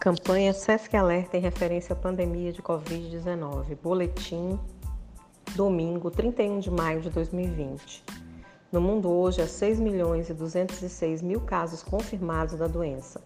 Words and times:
Campanha 0.00 0.52
SESC 0.52 0.96
Alerta 0.96 1.36
em 1.36 1.40
referência 1.40 1.92
à 1.92 1.96
pandemia 1.96 2.52
de 2.52 2.62
Covid-19. 2.62 3.76
Boletim, 3.82 4.56
domingo, 5.56 6.08
31 6.08 6.60
de 6.60 6.70
maio 6.70 7.00
de 7.00 7.10
2020. 7.10 8.04
No 8.70 8.80
mundo 8.80 9.10
hoje, 9.10 9.42
há 9.42 9.48
6 9.48 9.80
milhões 9.80 10.30
e 10.30 10.34
206 10.34 11.20
mil 11.20 11.40
casos 11.40 11.82
confirmados 11.82 12.54
da 12.54 12.68
doença, 12.68 13.20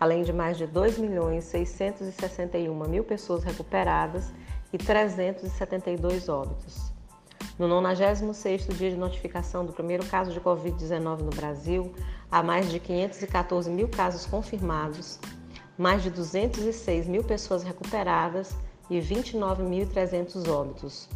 além 0.00 0.24
de 0.24 0.32
mais 0.32 0.58
de 0.58 0.66
2 0.66 0.98
milhões 0.98 1.44
661 1.44 2.74
mil 2.88 3.04
pessoas 3.04 3.44
recuperadas 3.44 4.34
e 4.72 4.78
372 4.78 6.28
óbitos. 6.28 6.92
No 7.56 7.68
96º 7.68 8.74
dia 8.74 8.90
de 8.90 8.96
notificação 8.96 9.64
do 9.64 9.72
primeiro 9.72 10.04
caso 10.04 10.32
de 10.32 10.40
Covid-19 10.40 11.20
no 11.20 11.30
Brasil, 11.30 11.94
há 12.28 12.42
mais 12.42 12.68
de 12.68 12.80
514 12.80 13.70
mil 13.70 13.88
casos 13.88 14.26
confirmados, 14.26 15.20
mais 15.78 16.02
de 16.02 16.10
206 16.10 17.06
mil 17.06 17.22
pessoas 17.22 17.62
recuperadas 17.62 18.56
e 18.88 18.98
29.300 18.98 20.48
óbitos. 20.48 21.06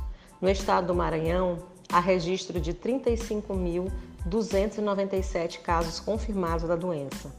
No 0.41 0.49
estado 0.49 0.87
do 0.89 0.95
Maranhão, 0.95 1.59
há 1.91 2.01
registro 2.01 2.61
de 2.61 2.75
35.297 2.75 5.61
casos 5.61 6.01
confirmados 6.01 6.69
da 6.69 6.77
doença. 6.77 7.33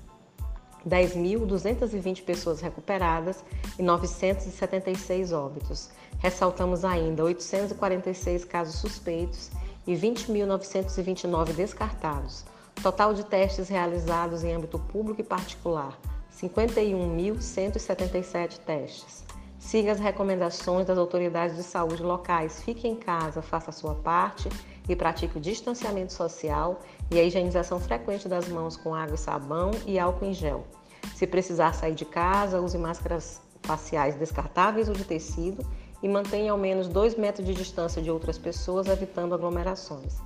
10.220 0.88 2.23
pessoas 2.23 2.59
recuperadas 2.59 3.43
e 3.77 3.84
976 3.84 5.31
óbitos. 5.31 5.91
Ressaltamos 6.20 6.84
ainda 6.84 7.23
846 7.23 8.45
casos 8.45 8.76
suspeitos 8.76 9.51
e 9.85 9.93
20.929 9.93 11.53
descartados. 11.53 12.43
Total 12.81 13.13
de 13.13 13.23
testes 13.23 13.70
realizados 13.70 14.43
em 14.43 14.53
âmbito 14.53 14.79
público 14.79 15.21
e 15.21 15.24
particular: 15.24 15.96
51.177 16.34 18.60
testes. 18.60 19.26
Siga 19.60 19.91
as 19.91 19.99
recomendações 19.99 20.87
das 20.87 20.98
autoridades 20.98 21.55
de 21.55 21.63
saúde 21.63 22.01
locais. 22.01 22.63
Fique 22.63 22.87
em 22.87 22.96
casa, 22.96 23.41
faça 23.41 23.70
a 23.70 23.74
sua 23.74 23.93
parte 23.93 24.49
e 24.90 24.96
pratique 24.96 25.37
o 25.37 25.41
distanciamento 25.41 26.13
social 26.13 26.82
e 27.12 27.20
a 27.20 27.24
higienização 27.24 27.79
frequente 27.79 28.27
das 28.27 28.48
mãos 28.48 28.76
com 28.76 28.96
água 28.96 29.15
e 29.15 29.20
sabão 29.20 29.71
e 29.85 29.99
álcool 29.99 30.26
em 30.26 30.34
gel. 30.34 30.65
Se 31.13 31.27
precisar 31.27 31.74
sair 31.74 31.93
de 31.93 32.05
casa, 32.05 32.59
use 32.59 32.77
máscaras 32.77 33.41
faciais 33.62 34.15
descartáveis 34.15 34.90
ou 34.90 34.96
de 34.96 35.04
tecido 35.04 35.63
e 36.02 36.09
mantenha 36.09 36.52
ao 36.52 36.57
menos 36.57 36.87
2 36.87 37.15
metros 37.15 37.46
de 37.46 37.54
distância 37.54 38.02
de 38.02 38.09
outras 38.09 38.37
pessoas, 38.37 38.87
evitando 38.87 39.35
aglomerações. 39.35 40.20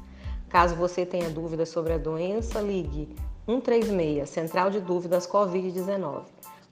Caso 0.56 0.73
você 0.73 1.06
tenha 1.06 1.30
dúvidas 1.30 1.67
sobre 1.67 1.92
a 1.92 1.98
doença, 1.98 2.61
ligue 2.61 3.14
136, 3.45 4.30
Central 4.30 4.70
de 4.70 4.80
Dúvidas 4.80 5.28
Covid-19. 5.28 6.22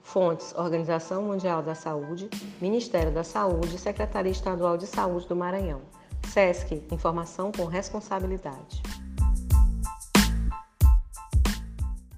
Fontes: 0.02 0.54
Organização 0.56 1.22
Mundial 1.24 1.62
da 1.62 1.74
Saúde, 1.74 2.30
Ministério 2.62 3.12
da 3.12 3.22
Saúde, 3.22 3.76
Secretaria 3.76 4.32
Estadual 4.32 4.78
de 4.78 4.86
Saúde 4.86 5.28
do 5.28 5.36
Maranhão. 5.36 5.82
SESC: 6.26 6.82
Informação 6.90 7.52
com 7.52 7.66
responsabilidade. 7.66 8.82